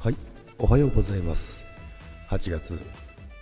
[0.00, 0.14] はい
[0.60, 1.64] おはようございます。
[2.30, 2.78] 8月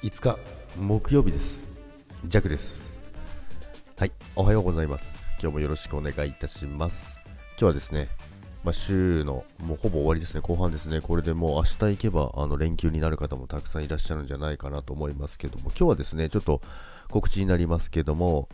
[0.02, 0.38] 5日
[0.78, 1.68] 木曜日です。
[2.24, 2.96] ジャクです。
[3.98, 5.22] はいおはようございます。
[5.38, 7.18] 今日もよろしくお願いいたします。
[7.50, 8.08] 今日はですね
[8.64, 16.62] まあ、週のもうほぼ終わりですね、後半ですね、これでもう明日行けばあの連休になる方もたくさんいらっしゃるんじゃないかなと思いますけども、今日はですね、ちょっと
[17.10, 18.48] 告知になりますけども、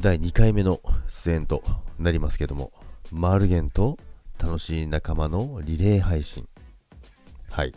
[0.00, 1.62] 第2回目の出演と
[1.98, 2.72] なりますけども、
[3.12, 3.98] マルゲンと
[4.42, 6.48] 楽しい仲間のリレー配信。
[7.52, 7.74] はい。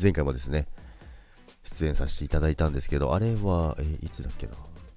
[0.00, 0.66] 前回もですね、
[1.64, 4.52] 出演させていただいたんですけど、あれは、えいつだっけな？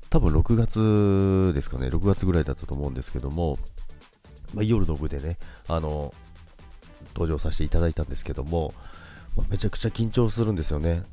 [0.10, 3.58] 多分6月ですかね、6月ぐらいだったと思うんですけども、
[4.54, 5.38] まあ、夜の部でね、
[5.70, 6.14] あの、
[7.14, 8.74] 登場させていただいたんですけども、
[9.38, 11.04] まあ、めちゃくちゃ緊張するんですよね。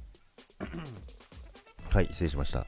[1.90, 2.66] はい、失礼しました。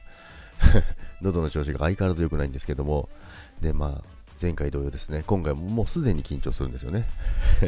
[1.21, 3.09] 喉の調子が相変わらず良くないんですけども、
[3.59, 7.07] で、まあ、前回同様ですね、今回もうすでに緊張するんですよね。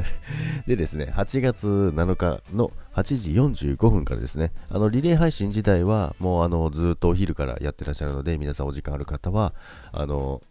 [0.67, 3.31] でですね、8月7日の8時
[3.73, 9.53] 45分からですね、あのリレー配信自体はもうあのずっとお昼からやってらっしゃるので、皆さんお時間ある方は、
[9.91, 10.41] あの、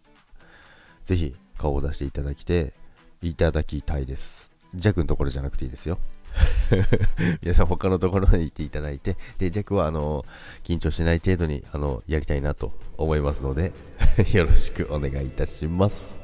[1.03, 2.73] ぜひ顔を出していただきて、
[3.21, 4.51] いただきたいです。
[4.73, 5.99] ジャックのところじゃなくていいですよ。
[7.41, 10.25] 皆さん他のところに行っていただいて、で、ジャックはあの、
[10.63, 13.71] 緊張しない程度にあの、やりたいなと思いますので、
[14.33, 16.15] よろしくお願いいたします。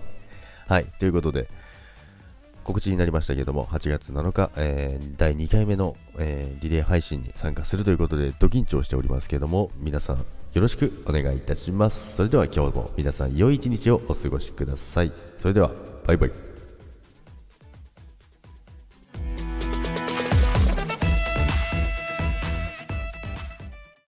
[0.68, 1.48] はい、ということで、
[2.64, 12.16] 告知になりましたけども、8月7日、えー、第2回目の、えー、リレー配信に参加するということで、ド緊張しておりますけども、皆さんよろしくお願いいたします。
[12.16, 15.12] それでは今日も皆さん良い一日をお過ごしください。
[15.38, 15.72] それでは、
[16.06, 16.53] バイバイ。